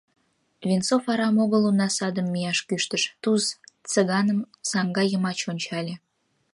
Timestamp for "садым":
1.97-2.27